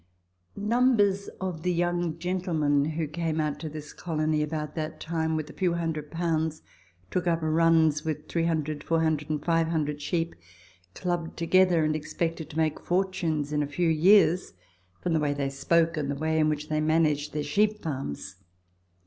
Numbers 0.55 1.27
of 1.39 1.61
the 1.61 1.71
young 1.71 2.17
gentlemen 2.17 2.85
who 2.85 3.05
came 3.07 3.39
out 3.39 3.59
to 3.59 3.69
this 3.69 3.93
colony 3.93 4.41
about 4.41 4.73
that 4.73 4.99
time, 4.99 5.35
with 5.35 5.47
a 5.47 5.53
few 5.53 5.73
hundred 5.75 6.09
pounds, 6.09 6.63
took 7.11 7.27
up 7.27 7.37
runs 7.43 8.01
witli 8.01 8.01
Letters 8.01 8.01
from 8.01 8.13
Victorian 8.13 8.49
Pioneers. 8.63 8.81
25 8.81 8.87
300, 8.87 8.87
400, 8.87 9.29
and 9.29 9.45
500 9.45 10.01
sheep, 10.01 10.35
clubbed 10.95 11.37
together, 11.37 11.83
and 11.83 11.95
expected 11.95 12.49
to 12.49 12.57
make 12.57 12.79
fortunes 12.79 13.53
in 13.53 13.61
a 13.61 13.67
few 13.67 13.89
years, 13.89 14.53
from 14.99 15.13
the 15.13 15.19
way 15.19 15.35
they 15.35 15.51
spoke, 15.51 15.95
and 15.95 16.09
the 16.09 16.15
way 16.15 16.39
in 16.39 16.49
which 16.49 16.69
they 16.69 16.81
managed 16.81 17.31
their 17.33 17.43
sheep 17.43 17.83
farms. 17.83 18.37